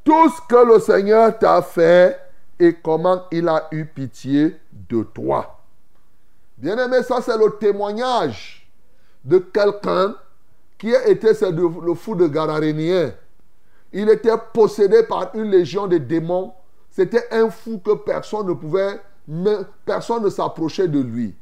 tout 0.05 0.29
ce 0.29 0.41
que 0.49 0.75
le 0.75 0.81
Seigneur 0.81 1.39
t'a 1.39 1.63
fait 1.63 2.21
et 2.59 2.75
comment 2.75 3.25
il 3.31 3.49
a 3.49 3.69
eu 3.71 3.87
pitié 3.87 4.57
de 4.71 5.03
toi. 5.03 5.61
Bien-aimé, 6.59 7.03
ça 7.03 7.21
c'est 7.23 7.39
le 7.39 7.57
témoignage 7.59 8.71
de 9.25 9.39
quelqu'un 9.39 10.15
qui 10.79 10.95
a 10.95 11.09
été 11.09 11.29
le 11.51 11.95
fou 11.95 12.15
de 12.15 12.27
Gararénien. 12.27 13.13
Il 13.93 14.11
était 14.11 14.37
possédé 14.53 15.05
par 15.05 15.31
une 15.35 15.51
légion 15.51 15.87
de 15.87 15.99
démons. 15.99 16.53
C'était 16.95 17.27
un 17.33 17.51
fou 17.51 17.81
que 17.85 17.97
personne 17.97 18.47
ne 18.47 18.53
pouvait, 18.53 19.01
personne 19.85 20.23
ne 20.23 20.31
s'approchait 20.31 20.87
de 20.87 21.01
lui. 21.01 21.35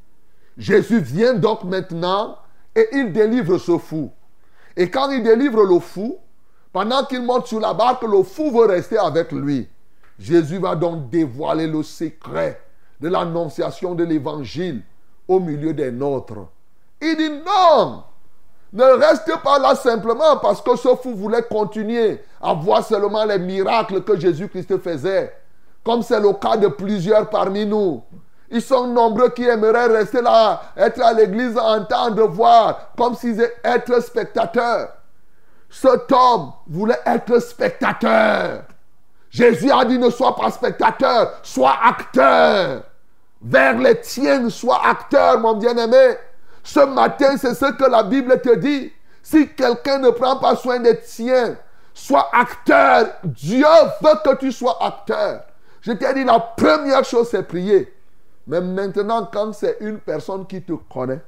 Jésus 0.56 0.98
vient 0.98 1.34
donc 1.34 1.64
maintenant 1.64 2.38
et 2.74 2.88
il 2.92 3.12
délivre 3.12 3.58
ce 3.58 3.76
fou. 3.76 4.10
Et 4.78 4.88
quand 4.88 5.10
il 5.10 5.22
délivre 5.22 5.62
le 5.64 5.78
fou, 5.78 6.16
pendant 6.72 7.04
qu'il 7.04 7.22
monte 7.22 7.48
sur 7.48 7.60
la 7.60 7.74
barque, 7.74 8.02
le 8.04 8.22
fou 8.22 8.50
veut 8.50 8.64
rester 8.64 8.96
avec 8.96 9.30
lui. 9.30 9.68
Jésus 10.18 10.56
va 10.56 10.74
donc 10.74 11.10
dévoiler 11.10 11.66
le 11.66 11.82
secret 11.82 12.58
de 12.98 13.08
l'annonciation 13.10 13.94
de 13.94 14.04
l'évangile 14.04 14.82
au 15.28 15.38
milieu 15.38 15.74
des 15.74 15.90
nôtres. 15.90 16.46
Il 17.02 17.14
dit 17.14 17.42
non, 17.44 18.04
ne 18.72 18.84
reste 18.84 19.30
pas 19.44 19.58
là 19.58 19.74
simplement 19.74 20.38
parce 20.38 20.62
que 20.62 20.76
ce 20.76 20.96
fou 20.96 21.14
voulait 21.14 21.42
continuer 21.42 22.22
à 22.40 22.54
voir 22.54 22.82
seulement 22.82 23.26
les 23.26 23.38
miracles 23.38 24.02
que 24.02 24.18
Jésus-Christ 24.18 24.78
faisait, 24.78 25.41
comme 25.84 26.02
c'est 26.02 26.20
le 26.20 26.32
cas 26.34 26.56
de 26.56 26.68
plusieurs 26.68 27.28
parmi 27.28 27.66
nous. 27.66 28.02
Ils 28.50 28.62
sont 28.62 28.86
nombreux 28.86 29.30
qui 29.30 29.44
aimeraient 29.44 29.86
rester 29.86 30.20
là, 30.20 30.60
être 30.76 31.02
à 31.02 31.12
l'église, 31.14 31.56
entendre, 31.56 32.26
voir, 32.26 32.92
comme 32.96 33.14
s'ils 33.14 33.40
étaient 33.64 34.00
spectateurs. 34.00 34.90
Cet 35.70 36.12
homme 36.12 36.52
voulait 36.68 37.00
être 37.06 37.38
spectateur. 37.40 38.64
Jésus 39.30 39.70
a 39.70 39.86
dit 39.86 39.98
ne 39.98 40.10
sois 40.10 40.36
pas 40.36 40.50
spectateur, 40.50 41.32
sois 41.42 41.74
acteur. 41.82 42.82
Vers 43.40 43.78
les 43.78 43.98
tiens, 44.00 44.50
sois 44.50 44.86
acteur, 44.86 45.40
mon 45.40 45.54
bien-aimé. 45.54 46.16
Ce 46.62 46.80
matin, 46.80 47.36
c'est 47.38 47.54
ce 47.54 47.72
que 47.72 47.84
la 47.90 48.02
Bible 48.02 48.38
te 48.42 48.54
dit. 48.56 48.92
Si 49.22 49.48
quelqu'un 49.54 49.98
ne 49.98 50.10
prend 50.10 50.36
pas 50.36 50.56
soin 50.56 50.78
des 50.78 51.00
tiens, 51.00 51.56
sois 51.94 52.28
acteur. 52.34 53.06
Dieu 53.24 53.66
veut 54.02 54.18
que 54.24 54.36
tu 54.36 54.52
sois 54.52 54.76
acteur. 54.84 55.40
Je 55.82 55.92
t'ai 55.92 56.14
dit, 56.14 56.24
la 56.24 56.38
première 56.38 57.04
chose, 57.04 57.28
c'est 57.28 57.42
prier. 57.42 57.92
Mais 58.46 58.60
maintenant, 58.60 59.28
quand 59.30 59.52
c'est 59.52 59.76
une 59.80 59.98
personne 59.98 60.46
qui 60.46 60.62
te 60.62 60.72
connaît, 60.72 61.20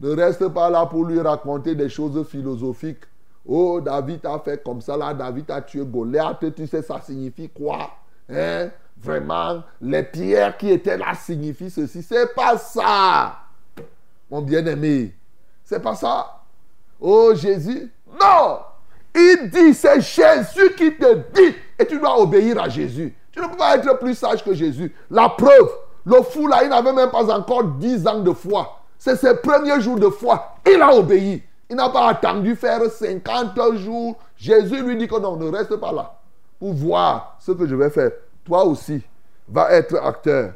ne 0.00 0.10
reste 0.14 0.48
pas 0.48 0.70
là 0.70 0.86
pour 0.86 1.04
lui 1.04 1.20
raconter 1.20 1.74
des 1.74 1.88
choses 1.88 2.26
philosophiques. 2.26 3.04
Oh, 3.46 3.80
David 3.80 4.24
a 4.24 4.38
fait 4.38 4.62
comme 4.62 4.80
ça, 4.80 4.96
là, 4.96 5.12
David 5.12 5.50
a 5.50 5.60
tué 5.62 5.84
Goliath, 5.84 6.44
tu 6.54 6.66
sais, 6.66 6.82
ça 6.82 7.00
signifie 7.00 7.48
quoi 7.48 7.90
Hein? 8.30 8.70
Vraiment, 9.00 9.62
les 9.80 10.02
pierres 10.02 10.56
qui 10.56 10.70
étaient 10.70 10.98
là 10.98 11.14
signifient 11.14 11.70
ceci. 11.70 12.02
C'est 12.02 12.34
pas 12.34 12.58
ça, 12.58 13.38
mon 14.30 14.42
bien-aimé. 14.42 15.14
C'est 15.64 15.80
pas 15.80 15.94
ça. 15.94 16.42
Oh, 17.00 17.32
Jésus. 17.34 17.92
Non 18.20 18.58
Il 19.14 19.50
dit, 19.50 19.72
c'est 19.72 20.00
Jésus 20.00 20.74
qui 20.76 20.96
te 20.96 21.14
dit, 21.32 21.54
et 21.78 21.86
tu 21.86 21.98
dois 21.98 22.20
obéir 22.20 22.60
à 22.60 22.68
Jésus. 22.68 23.14
Tu 23.38 23.44
ne 23.44 23.50
peux 23.50 23.56
pas 23.56 23.76
être 23.76 23.98
plus 24.00 24.16
sage 24.16 24.42
que 24.42 24.52
Jésus. 24.52 24.92
La 25.08 25.28
preuve, 25.28 25.70
le 26.04 26.22
fou 26.22 26.48
là, 26.48 26.64
il 26.64 26.70
n'avait 26.70 26.92
même 26.92 27.08
pas 27.08 27.32
encore 27.32 27.62
10 27.62 28.04
ans 28.08 28.18
de 28.18 28.32
foi. 28.32 28.80
C'est 28.98 29.14
ses 29.14 29.36
premiers 29.36 29.80
jours 29.80 29.96
de 29.96 30.08
foi. 30.08 30.56
Il 30.66 30.82
a 30.82 30.92
obéi. 30.92 31.40
Il 31.70 31.76
n'a 31.76 31.88
pas 31.88 32.08
attendu 32.08 32.56
faire 32.56 32.80
50 32.90 33.76
jours. 33.76 34.16
Jésus 34.36 34.82
lui 34.82 34.96
dit 34.96 35.06
que 35.06 35.20
non, 35.20 35.36
ne 35.36 35.52
reste 35.56 35.76
pas 35.76 35.92
là 35.92 36.18
pour 36.58 36.72
voir 36.72 37.36
ce 37.38 37.52
que 37.52 37.64
je 37.64 37.76
vais 37.76 37.90
faire. 37.90 38.10
Toi 38.44 38.64
aussi, 38.64 39.00
va 39.48 39.70
être 39.70 39.94
acteur. 40.02 40.54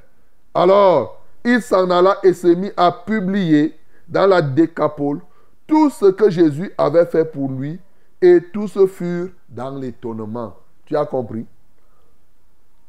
Alors, 0.52 1.20
il 1.44 1.62
s'en 1.62 1.88
alla 1.88 2.16
et 2.24 2.32
se 2.32 2.48
mit 2.48 2.72
à 2.76 2.90
publier 2.90 3.78
dans 4.08 4.26
la 4.26 4.42
décapole 4.42 5.20
tout 5.68 5.88
ce 5.88 6.06
que 6.06 6.30
Jésus 6.30 6.72
avait 6.76 7.06
fait 7.06 7.26
pour 7.26 7.48
lui 7.48 7.78
et 8.20 8.40
tous 8.52 8.76
furent 8.86 9.28
dans 9.48 9.70
l'étonnement. 9.70 10.56
Tu 10.84 10.96
as 10.96 11.06
compris? 11.06 11.46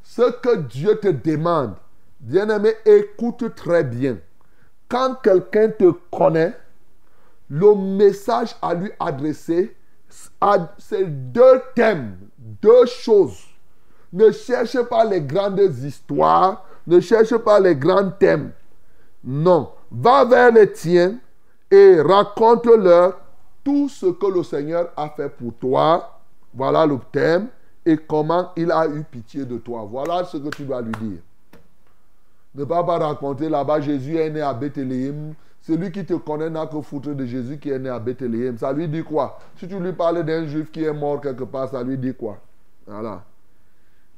Ce 0.04 0.30
que 0.30 0.56
Dieu 0.56 0.96
te 1.00 1.08
demande, 1.08 1.74
bien-aimé, 2.20 2.74
écoute 2.84 3.54
très 3.56 3.82
bien. 3.82 4.18
Quand 4.86 5.14
quelqu'un 5.22 5.70
te 5.70 5.90
connaît, 6.12 6.52
le 7.48 7.74
message 7.74 8.54
à 8.60 8.74
lui 8.74 8.92
adresser, 9.00 9.74
c'est 10.78 11.06
deux 11.32 11.62
thèmes, 11.74 12.18
deux 12.38 12.84
choses. 12.86 13.44
Ne 14.12 14.30
cherche 14.30 14.80
pas 14.82 15.04
les 15.06 15.22
grandes 15.22 15.58
histoires, 15.58 16.64
ne 16.86 17.00
cherche 17.00 17.36
pas 17.38 17.58
les 17.58 17.74
grands 17.74 18.10
thèmes. 18.10 18.52
Non, 19.24 19.72
va 19.90 20.24
vers 20.26 20.52
les 20.52 20.70
tiens 20.70 21.18
et 21.70 22.00
raconte-leur 22.00 23.18
tout 23.64 23.88
ce 23.88 24.06
que 24.06 24.26
le 24.26 24.42
Seigneur 24.42 24.92
a 24.96 25.08
fait 25.08 25.30
pour 25.30 25.54
toi. 25.54 26.20
Voilà 26.52 26.84
le 26.84 26.98
thème 27.10 27.48
et 27.86 27.96
comment 27.96 28.50
il 28.56 28.70
a 28.70 28.86
eu 28.88 29.02
pitié 29.04 29.44
de 29.44 29.58
toi. 29.58 29.86
Voilà 29.88 30.24
ce 30.24 30.36
que 30.36 30.48
tu 30.48 30.64
dois 30.64 30.82
lui 30.82 30.92
dire. 30.92 31.18
Ne 32.54 32.64
pas 32.64 32.84
pas 32.84 32.98
raconter 32.98 33.48
là-bas, 33.48 33.80
Jésus 33.80 34.16
est 34.16 34.30
né 34.30 34.40
à 34.40 34.54
Bethléem. 34.54 35.34
Celui 35.60 35.90
qui 35.90 36.04
te 36.04 36.14
connaît 36.14 36.50
n'a 36.50 36.66
que 36.66 36.80
foutre 36.80 37.14
de 37.14 37.24
Jésus 37.24 37.58
qui 37.58 37.70
est 37.70 37.78
né 37.78 37.88
à 37.88 37.98
Bethléem. 37.98 38.56
Ça 38.58 38.72
lui 38.72 38.86
dit 38.86 39.02
quoi? 39.02 39.38
Si 39.56 39.66
tu 39.66 39.78
lui 39.78 39.92
parles 39.92 40.24
d'un 40.24 40.46
juif 40.46 40.70
qui 40.70 40.84
est 40.84 40.92
mort 40.92 41.20
quelque 41.20 41.44
part, 41.44 41.68
ça 41.68 41.82
lui 41.82 41.98
dit 41.98 42.14
quoi? 42.14 42.38
Voilà. 42.86 43.24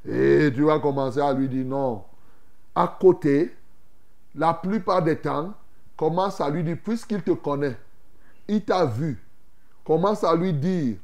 Et 0.07 0.53
tu 0.55 0.63
vas 0.63 0.79
commencer 0.79 1.21
à 1.21 1.33
lui 1.33 1.49
dire 1.49 1.65
non. 1.65 2.03
À 2.75 2.97
côté, 3.01 3.55
la 4.35 4.53
plupart 4.53 5.03
des 5.03 5.17
temps, 5.17 5.55
commence 5.97 6.41
à 6.41 6.51
lui 6.51 6.63
dire, 6.63 6.77
puisqu'il 6.83 7.23
te 7.23 7.31
connaît, 7.31 7.77
il 8.47 8.63
t'a 8.63 8.85
vu, 8.85 9.19
commence 9.85 10.23
à 10.25 10.35
lui 10.37 10.53
dire, 10.53 10.97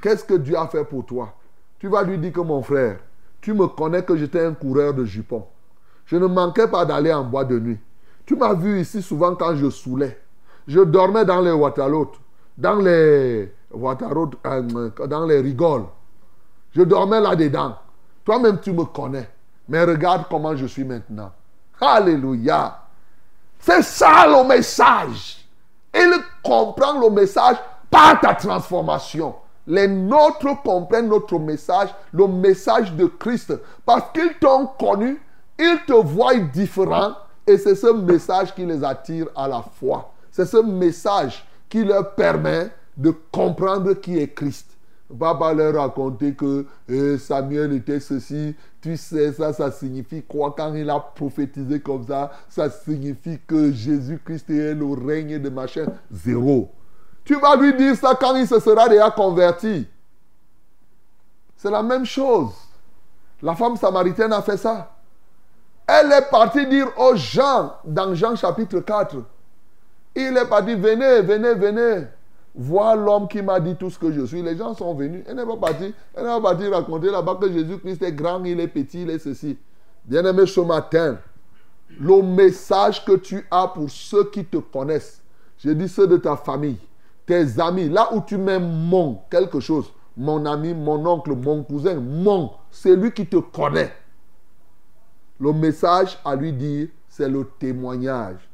qu'est-ce 0.00 0.24
que 0.24 0.34
Dieu 0.34 0.56
a 0.56 0.66
fait 0.66 0.84
pour 0.84 1.04
toi? 1.04 1.34
Tu 1.84 1.90
vas 1.90 2.02
lui 2.02 2.16
dire 2.16 2.32
que 2.32 2.40
mon 2.40 2.62
frère, 2.62 2.96
tu 3.42 3.52
me 3.52 3.66
connais 3.66 4.02
que 4.02 4.16
j'étais 4.16 4.42
un 4.42 4.54
coureur 4.54 4.94
de 4.94 5.04
jupons. 5.04 5.44
Je 6.06 6.16
ne 6.16 6.24
manquais 6.24 6.66
pas 6.66 6.86
d'aller 6.86 7.12
en 7.12 7.24
bois 7.24 7.44
de 7.44 7.58
nuit. 7.58 7.78
Tu 8.24 8.36
m'as 8.36 8.54
vu 8.54 8.80
ici 8.80 9.02
souvent 9.02 9.34
quand 9.34 9.54
je 9.54 9.68
saoulais. 9.68 10.18
Je 10.66 10.80
dormais 10.80 11.26
dans 11.26 11.42
les 11.42 11.52
waterlots, 11.52 12.12
dans 12.56 12.76
les 12.76 13.52
waterlots, 13.70 14.30
euh, 14.46 14.90
dans 15.06 15.26
les 15.26 15.40
rigoles. 15.40 15.84
Je 16.74 16.80
dormais 16.80 17.20
là-dedans. 17.20 17.76
Toi-même, 18.24 18.60
tu 18.60 18.72
me 18.72 18.84
connais. 18.84 19.28
Mais 19.68 19.84
regarde 19.84 20.24
comment 20.30 20.56
je 20.56 20.64
suis 20.64 20.84
maintenant. 20.84 21.32
Alléluia. 21.78 22.78
C'est 23.58 23.82
ça 23.82 24.26
le 24.26 24.48
message. 24.48 25.46
Il 25.94 26.14
comprend 26.42 26.98
le 26.98 27.10
message 27.10 27.58
par 27.90 28.18
ta 28.22 28.34
transformation. 28.34 29.34
Les 29.66 29.88
nôtres 29.88 30.62
comprennent 30.62 31.08
notre 31.08 31.38
message, 31.38 31.88
le 32.12 32.26
message 32.26 32.92
de 32.94 33.06
Christ. 33.06 33.54
Parce 33.84 34.12
qu'ils 34.12 34.34
t'ont 34.40 34.66
connu, 34.78 35.20
ils 35.58 35.78
te 35.86 35.92
voient 35.92 36.36
différent 36.36 37.14
et 37.46 37.56
c'est 37.58 37.74
ce 37.74 37.92
message 37.92 38.54
qui 38.54 38.64
les 38.64 38.82
attire 38.82 39.26
à 39.36 39.48
la 39.48 39.62
foi. 39.62 40.12
C'est 40.30 40.46
ce 40.46 40.58
message 40.58 41.46
qui 41.68 41.84
leur 41.84 42.14
permet 42.14 42.70
de 42.96 43.12
comprendre 43.32 43.94
qui 43.94 44.18
est 44.18 44.34
Christ. 44.34 44.70
Papa 45.18 45.52
leur 45.52 45.74
raconter 45.74 46.34
que 46.34 46.66
eh, 46.88 47.18
Samuel 47.18 47.74
était 47.74 48.00
ceci. 48.00 48.54
Tu 48.80 48.96
sais, 48.96 49.32
ça, 49.32 49.52
ça 49.52 49.70
signifie 49.70 50.22
quoi? 50.22 50.54
Quand 50.56 50.74
il 50.74 50.88
a 50.90 50.98
prophétisé 50.98 51.80
comme 51.80 52.06
ça, 52.06 52.32
ça 52.48 52.68
signifie 52.70 53.38
que 53.46 53.70
Jésus-Christ 53.70 54.50
est 54.50 54.74
le 54.74 54.86
règne 54.86 55.38
de 55.38 55.48
machin. 55.50 55.86
Zéro. 56.10 56.70
Tu 57.24 57.38
vas 57.40 57.56
lui 57.56 57.74
dire 57.74 57.96
ça 57.96 58.14
quand 58.14 58.36
il 58.36 58.46
se 58.46 58.60
sera 58.60 58.88
déjà 58.88 59.10
converti. 59.10 59.86
C'est 61.56 61.70
la 61.70 61.82
même 61.82 62.04
chose. 62.04 62.52
La 63.42 63.54
femme 63.54 63.76
samaritaine 63.76 64.32
a 64.32 64.42
fait 64.42 64.56
ça. 64.56 64.90
Elle 65.86 66.12
est 66.12 66.30
partie 66.30 66.66
dire 66.66 66.88
aux 66.96 67.14
gens, 67.14 67.74
dans 67.84 68.14
Jean 68.14 68.36
chapitre 68.36 68.80
4, 68.80 69.16
il 70.16 70.36
est 70.36 70.46
parti, 70.46 70.74
venez, 70.74 71.20
venez, 71.20 71.54
venez, 71.54 72.06
voir 72.54 72.96
l'homme 72.96 73.28
qui 73.28 73.42
m'a 73.42 73.60
dit 73.60 73.76
tout 73.76 73.90
ce 73.90 73.98
que 73.98 74.12
je 74.12 74.24
suis. 74.24 74.42
Les 74.42 74.56
gens 74.56 74.74
sont 74.74 74.94
venus. 74.94 75.24
Elle 75.26 75.36
n'est 75.36 75.46
pas 75.46 75.56
partie, 75.56 75.94
elle 76.14 76.22
n'est 76.22 76.28
pas 76.28 76.40
partie 76.40 76.68
raconter 76.68 77.10
là-bas 77.10 77.38
que 77.40 77.52
Jésus-Christ 77.52 78.02
est 78.02 78.12
grand, 78.12 78.42
il 78.44 78.60
est 78.60 78.68
petit, 78.68 79.02
il 79.02 79.10
est 79.10 79.18
ceci. 79.18 79.58
Bien-aimé, 80.04 80.46
ce 80.46 80.60
matin, 80.60 81.18
le 81.98 82.22
message 82.22 83.04
que 83.04 83.16
tu 83.16 83.46
as 83.50 83.68
pour 83.68 83.90
ceux 83.90 84.30
qui 84.30 84.44
te 84.44 84.58
connaissent, 84.58 85.20
je 85.58 85.70
dis 85.70 85.88
ceux 85.88 86.06
de 86.06 86.16
ta 86.16 86.36
famille, 86.36 86.78
tes 87.26 87.60
amis, 87.60 87.88
là 87.88 88.12
où 88.12 88.20
tu 88.20 88.36
mets 88.36 88.58
mon 88.58 89.20
quelque 89.30 89.60
chose, 89.60 89.92
mon 90.16 90.44
ami, 90.46 90.74
mon 90.74 91.04
oncle, 91.06 91.34
mon 91.34 91.62
cousin, 91.62 92.00
mon, 92.00 92.52
c'est 92.70 92.94
lui 92.94 93.12
qui 93.12 93.26
te 93.26 93.36
connaît. 93.36 93.92
Le 95.40 95.52
message 95.52 96.18
à 96.24 96.36
lui 96.36 96.52
dire, 96.52 96.88
c'est 97.08 97.28
le 97.28 97.48
témoignage. 97.58 98.48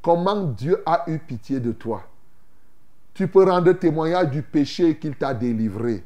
Comment 0.00 0.42
Dieu 0.42 0.82
a 0.86 1.04
eu 1.08 1.18
pitié 1.18 1.60
de 1.60 1.72
toi? 1.72 2.02
Tu 3.14 3.28
peux 3.28 3.44
rendre 3.44 3.72
témoignage 3.72 4.30
du 4.30 4.42
péché 4.42 4.96
qu'il 4.96 5.16
t'a 5.16 5.34
délivré. 5.34 6.04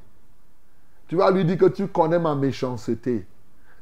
Tu 1.09 1.16
vas 1.16 1.31
lui 1.31 1.45
dire 1.45 1.59
que 1.59 1.66
tu 1.66 1.87
connais 1.87 2.19
ma 2.19 2.35
méchanceté. 2.35 3.27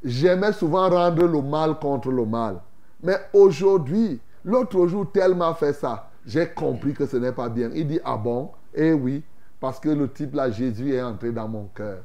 J'aimais 0.04 0.52
souvent 0.52 0.90
rendre 0.90 1.26
le 1.26 1.40
mal 1.40 1.78
contre 1.78 2.10
le 2.10 2.26
mal. 2.26 2.60
Mais 3.02 3.16
aujourd'hui, 3.32 4.20
l'autre 4.44 4.86
jour, 4.86 5.06
tel 5.10 5.34
m'a 5.34 5.54
fait 5.54 5.72
ça. 5.72 6.10
J'ai 6.26 6.48
compris 6.48 6.94
que 6.94 7.06
ce 7.06 7.16
n'est 7.16 7.32
pas 7.32 7.48
bien. 7.48 7.70
Il 7.74 7.86
dit, 7.86 8.00
ah 8.04 8.16
bon? 8.16 8.50
Eh 8.74 8.92
oui, 8.92 9.22
parce 9.60 9.78
que 9.78 9.88
le 9.88 10.10
type 10.10 10.34
là, 10.34 10.50
Jésus 10.50 10.94
est 10.94 11.02
entré 11.02 11.32
dans 11.32 11.48
mon 11.48 11.66
cœur. 11.74 11.98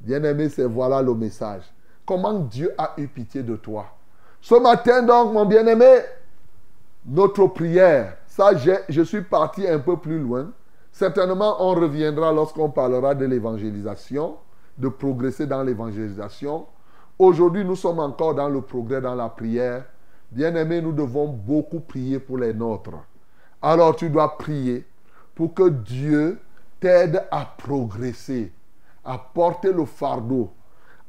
Bien-aimé, 0.00 0.48
c'est 0.48 0.64
voilà 0.64 1.02
le 1.02 1.14
message 1.14 1.64
comment 2.10 2.40
Dieu 2.40 2.74
a 2.76 2.94
eu 2.96 3.06
pitié 3.06 3.44
de 3.44 3.54
toi? 3.54 3.86
Ce 4.40 4.56
matin, 4.56 5.04
donc, 5.04 5.32
mon 5.32 5.46
bien-aimé, 5.46 6.00
notre 7.06 7.46
prière, 7.46 8.16
ça, 8.26 8.50
je 8.88 9.02
suis 9.02 9.22
parti 9.22 9.64
un 9.68 9.78
peu 9.78 9.96
plus 9.96 10.18
loin. 10.18 10.50
Certainement, 10.90 11.58
on 11.60 11.72
reviendra 11.72 12.32
lorsqu'on 12.32 12.68
parlera 12.68 13.14
de 13.14 13.26
l'évangélisation, 13.26 14.38
de 14.76 14.88
progresser 14.88 15.46
dans 15.46 15.62
l'évangélisation. 15.62 16.66
Aujourd'hui, 17.16 17.64
nous 17.64 17.76
sommes 17.76 18.00
encore 18.00 18.34
dans 18.34 18.48
le 18.48 18.60
progrès 18.60 19.00
dans 19.00 19.14
la 19.14 19.28
prière. 19.28 19.84
Bien-aimé, 20.32 20.82
nous 20.82 20.92
devons 20.92 21.28
beaucoup 21.28 21.78
prier 21.78 22.18
pour 22.18 22.38
les 22.38 22.52
nôtres. 22.52 22.90
Alors, 23.62 23.96
tu 23.96 24.10
dois 24.10 24.36
prier 24.38 24.86
pour 25.34 25.54
que 25.54 25.68
Dieu 25.68 26.38
t'aide 26.80 27.26
à 27.30 27.44
progresser, 27.44 28.52
à 29.04 29.18
porter 29.18 29.72
le 29.72 29.84
fardeau, 29.84 30.52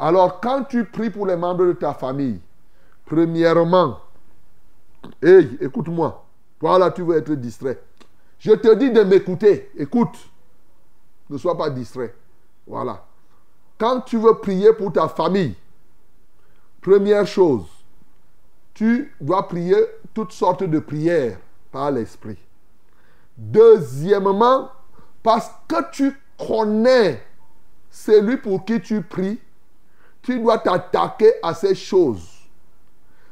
alors, 0.01 0.41
quand 0.41 0.63
tu 0.63 0.83
pries 0.85 1.11
pour 1.11 1.27
les 1.27 1.35
membres 1.35 1.63
de 1.63 1.73
ta 1.73 1.93
famille, 1.93 2.41
premièrement, 3.05 3.99
hey, 5.21 5.59
écoute-moi. 5.61 6.25
Toi 6.59 6.79
là, 6.79 6.89
tu 6.89 7.03
veux 7.03 7.17
être 7.17 7.31
distrait. 7.33 7.79
Je 8.39 8.53
te 8.53 8.73
dis 8.73 8.89
de 8.89 9.03
m'écouter. 9.03 9.69
Écoute. 9.77 10.17
Ne 11.29 11.37
sois 11.37 11.55
pas 11.55 11.69
distrait. 11.69 12.15
Voilà. 12.65 13.05
Quand 13.77 14.01
tu 14.01 14.17
veux 14.17 14.33
prier 14.39 14.73
pour 14.73 14.91
ta 14.91 15.07
famille, 15.07 15.55
première 16.81 17.27
chose, 17.27 17.67
tu 18.73 19.13
dois 19.21 19.47
prier 19.47 19.77
toutes 20.15 20.31
sortes 20.31 20.63
de 20.63 20.79
prières 20.79 21.37
par 21.71 21.91
l'esprit. 21.91 22.37
Deuxièmement, 23.37 24.69
parce 25.23 25.51
que 25.67 25.91
tu 25.91 26.15
connais 26.37 27.21
celui 27.89 28.37
pour 28.37 28.65
qui 28.65 28.81
tu 28.81 29.01
pries, 29.01 29.39
tu 30.21 30.39
dois 30.39 30.59
t'attaquer 30.59 31.33
à 31.41 31.53
ces 31.53 31.75
choses. 31.75 32.29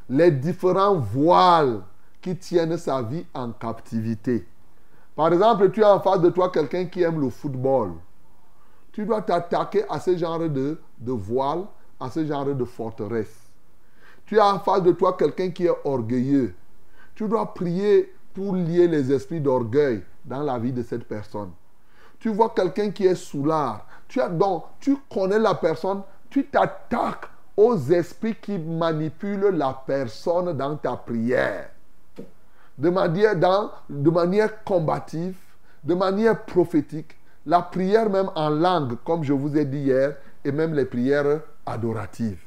Les 0.09 0.31
différents 0.31 0.95
voiles 0.95 1.81
qui 2.21 2.35
tiennent 2.35 2.77
sa 2.77 3.01
vie 3.01 3.25
en 3.33 3.51
captivité. 3.51 4.47
Par 5.15 5.31
exemple, 5.31 5.69
tu 5.71 5.83
as 5.83 5.93
en 5.95 5.99
face 5.99 6.21
de 6.21 6.29
toi 6.29 6.49
quelqu'un 6.49 6.85
qui 6.85 7.03
aime 7.03 7.19
le 7.19 7.29
football. 7.29 7.93
Tu 8.91 9.05
dois 9.05 9.21
t'attaquer 9.21 9.83
à 9.89 9.99
ce 9.99 10.17
genre 10.17 10.39
de, 10.39 10.77
voile, 10.99 11.65
à 11.99 12.09
ce 12.09 12.25
genre 12.25 12.45
de 12.45 12.65
forteresse. 12.65 13.35
Tu 14.25 14.39
as 14.39 14.53
en 14.53 14.59
face 14.59 14.83
de 14.83 14.91
toi 14.91 15.15
quelqu'un 15.17 15.51
qui 15.51 15.65
est 15.65 15.75
orgueilleux. 15.83 16.55
Tu 17.15 17.27
dois 17.27 17.53
prier 17.53 18.13
pour 18.33 18.55
lier 18.55 18.87
les 18.87 19.11
esprits 19.11 19.41
d'orgueil 19.41 20.03
dans 20.25 20.41
la 20.41 20.57
vie 20.59 20.71
de 20.71 20.83
cette 20.83 21.05
personne. 21.05 21.51
Tu 22.19 22.29
vois 22.29 22.49
quelqu'un 22.49 22.91
qui 22.91 23.05
est 23.05 23.15
soulard. 23.15 23.87
Tu, 24.07 24.19
as, 24.19 24.29
donc, 24.29 24.65
tu 24.79 24.97
connais 25.09 25.39
la 25.39 25.55
personne, 25.55 26.01
tu 26.29 26.45
t'attaques 26.45 27.29
aux 27.55 27.77
esprits 27.77 28.35
qui 28.35 28.57
manipulent 28.57 29.55
la 29.55 29.73
personne 29.85 30.53
dans 30.53 30.75
ta 30.77 30.95
prière. 30.95 31.69
De 32.77 32.89
manière, 32.89 33.35
dans, 33.35 33.71
de 33.89 34.09
manière 34.09 34.63
combative, 34.63 35.37
de 35.83 35.93
manière 35.93 36.45
prophétique, 36.45 37.17
la 37.45 37.61
prière 37.61 38.09
même 38.09 38.31
en 38.35 38.49
langue, 38.49 38.97
comme 39.03 39.23
je 39.23 39.33
vous 39.33 39.57
ai 39.57 39.65
dit 39.65 39.79
hier, 39.79 40.15
et 40.43 40.51
même 40.51 40.73
les 40.73 40.85
prières 40.85 41.41
adoratives. 41.65 42.41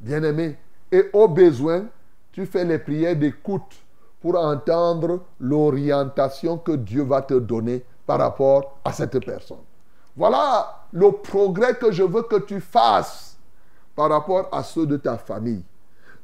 Bien-aimés, 0.00 0.56
Et 0.92 1.08
au 1.12 1.28
besoin, 1.28 1.84
tu 2.32 2.46
fais 2.46 2.64
les 2.64 2.78
prières 2.78 3.14
d'écoute 3.14 3.76
pour 4.20 4.36
entendre 4.36 5.20
l'orientation 5.38 6.58
que 6.58 6.72
Dieu 6.72 7.02
va 7.02 7.22
te 7.22 7.34
donner 7.34 7.84
par 8.06 8.18
rapport 8.18 8.78
à 8.84 8.92
cette 8.92 9.24
personne. 9.24 9.58
Voilà 10.16 10.84
le 10.92 11.12
progrès 11.12 11.74
que 11.74 11.90
je 11.90 12.02
veux 12.02 12.22
que 12.22 12.40
tu 12.40 12.60
fasses 12.60 13.38
par 13.94 14.10
rapport 14.10 14.48
à 14.52 14.62
ceux 14.62 14.86
de 14.86 14.96
ta 14.96 15.16
famille. 15.16 15.62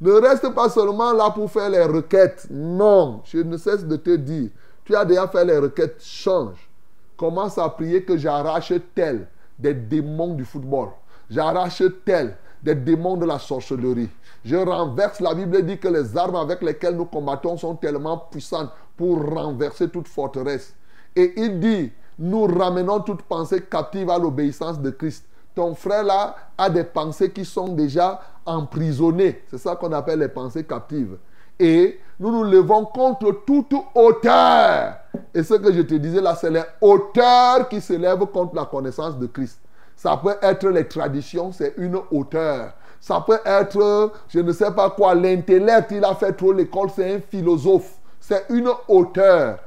Ne 0.01 0.13
reste 0.13 0.53
pas 0.55 0.69
seulement 0.69 1.13
là 1.13 1.31
pour 1.31 1.51
faire 1.51 1.71
les 1.71 1.85
requêtes. 1.85 2.47
Non, 2.51 3.23
je 3.25 3.39
ne 3.39 3.57
cesse 3.57 3.85
de 3.85 3.97
te 3.97 4.17
dire, 4.17 4.51
tu 4.85 4.95
as 4.95 5.05
déjà 5.05 5.27
fait 5.29 5.45
les 5.45 5.59
requêtes, 5.59 6.03
change. 6.03 6.69
Commence 7.17 7.57
à 7.57 7.69
prier 7.71 8.05
que 8.05 8.17
j'arrache 8.17 8.75
tel 8.95 9.27
des 9.59 9.73
démons 9.73 10.35
du 10.35 10.45
football. 10.45 10.91
J'arrache 11.31 11.83
tel 12.05 12.37
des 12.67 12.75
démons 12.75 13.17
de 13.17 13.25
la 13.25 13.39
sorcellerie. 13.39 14.09
Je 14.45 14.57
renverse, 14.57 15.21
la 15.21 15.35
Bible 15.35 15.65
dit 15.65 15.79
que 15.79 15.87
les 15.87 16.17
armes 16.17 16.35
avec 16.35 16.63
lesquelles 16.63 16.97
nous 16.97 17.05
combattons 17.05 17.57
sont 17.57 17.77
tellement 17.77 18.19
puissantes 18.19 18.71
pour 18.97 19.25
renverser 19.25 19.89
toute 19.89 20.09
forteresse. 20.09 20.75
Et 21.15 21.33
il 21.37 21.61
dit, 21.61 21.93
nous 22.19 22.45
ramenons 22.47 23.01
toute 23.01 23.23
pensée 23.23 23.63
captive 23.63 24.11
à 24.11 24.19
l'obéissance 24.19 24.81
de 24.81 24.91
Christ. 24.91 25.25
Ton 25.55 25.77
frère 25.77 26.03
là 26.03 26.35
a 26.59 26.69
des 26.69 26.83
pensées 26.83 27.31
qui 27.31 27.45
sont 27.45 27.69
déjà 27.69 28.21
emprisonnées. 28.45 29.45
C'est 29.49 29.59
ça 29.59 29.77
qu'on 29.77 29.93
appelle 29.93 30.19
les 30.19 30.29
pensées 30.29 30.65
captives. 30.65 31.17
Et 31.59 32.01
nous 32.19 32.33
nous 32.33 32.45
levons 32.45 32.85
contre 32.85 33.45
toute 33.47 33.75
hauteur. 33.95 34.97
Et 35.33 35.45
ce 35.45 35.55
que 35.55 35.73
je 35.73 35.83
te 35.83 35.95
disais 35.95 36.21
là, 36.21 36.35
c'est 36.35 36.51
les 36.51 36.65
hauteurs 36.81 37.69
qui 37.69 37.81
se 37.81 37.93
lèvent 37.93 38.27
contre 38.27 38.57
la 38.57 38.65
connaissance 38.65 39.17
de 39.17 39.27
Christ. 39.27 39.61
Ça 39.97 40.21
peut 40.23 40.37
être 40.43 40.69
les 40.69 40.87
traditions, 40.87 41.53
c'est 41.53 41.75
une 41.79 41.99
hauteur. 42.11 42.73
Ça 43.01 43.25
peut 43.27 43.41
être, 43.45 44.13
je 44.29 44.41
ne 44.41 44.53
sais 44.53 44.71
pas 44.71 44.91
quoi, 44.91 45.15
l'intellect, 45.15 45.91
il 45.91 46.05
a 46.05 46.15
fait 46.15 46.33
trop 46.33 46.53
l'école, 46.53 46.91
c'est 46.95 47.15
un 47.15 47.21
philosophe. 47.21 47.93
C'est 48.21 48.45
une 48.51 48.71
hauteur. 48.89 49.59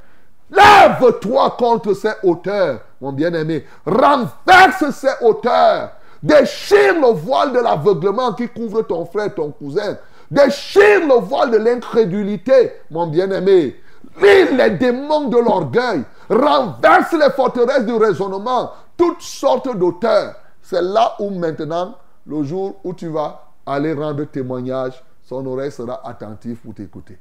Lève-toi 0.50 1.56
contre 1.58 1.94
ces 1.94 2.12
hauteurs, 2.22 2.80
mon 3.00 3.12
bien-aimé. 3.12 3.64
Renverse 3.86 4.90
ces 4.92 5.24
hauteurs. 5.24 5.92
Déchire 6.22 7.00
le 7.00 7.12
voile 7.12 7.52
de 7.52 7.60
l'aveuglement 7.60 8.32
qui 8.34 8.48
couvre 8.48 8.82
ton 8.82 9.06
frère, 9.06 9.34
ton 9.34 9.50
cousin. 9.50 9.96
Déchire 10.30 11.06
le 11.08 11.20
voile 11.20 11.50
de 11.52 11.56
l'incrédulité, 11.56 12.72
mon 12.90 13.06
bien-aimé. 13.06 13.80
Lis 14.20 14.56
les 14.56 14.70
démons 14.70 15.28
de 15.28 15.38
l'orgueil. 15.38 16.02
Renverse 16.28 17.12
les 17.12 17.30
forteresses 17.30 17.86
du 17.86 17.94
raisonnement. 17.94 18.70
Toutes 19.00 19.22
sortes 19.22 19.78
d'auteurs. 19.78 20.36
C'est 20.60 20.82
là 20.82 21.16
où 21.20 21.30
maintenant, 21.30 21.96
le 22.26 22.42
jour 22.42 22.78
où 22.84 22.92
tu 22.92 23.08
vas 23.08 23.50
aller 23.64 23.94
rendre 23.94 24.24
témoignage, 24.24 25.02
son 25.22 25.46
oreille 25.46 25.72
sera 25.72 26.06
attentive 26.06 26.58
pour 26.58 26.74
t'écouter. 26.74 27.16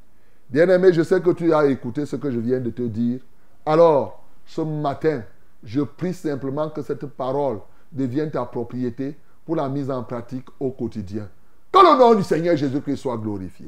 Bien-aimé, 0.49 0.91
je 0.91 1.03
sais 1.03 1.21
que 1.21 1.29
tu 1.29 1.53
as 1.53 1.67
écouté 1.67 2.05
ce 2.05 2.17
que 2.17 2.31
je 2.31 2.39
viens 2.39 2.59
de 2.59 2.69
te 2.69 2.81
dire. 2.81 3.21
Alors, 3.65 4.21
ce 4.45 4.59
matin, 4.59 5.23
je 5.63 5.79
prie 5.79 6.13
simplement 6.13 6.69
que 6.69 6.81
cette 6.81 7.05
parole 7.05 7.59
devienne 7.93 8.29
ta 8.29 8.43
propriété 8.43 9.17
pour 9.45 9.55
la 9.55 9.69
mise 9.69 9.89
en 9.89 10.03
pratique 10.03 10.47
au 10.59 10.71
quotidien. 10.71 11.29
Que 11.71 11.79
le 11.79 11.97
nom 11.97 12.13
du 12.13 12.23
Seigneur 12.23 12.57
Jésus-Christ 12.57 12.97
soit 12.97 13.15
glorifié. 13.15 13.67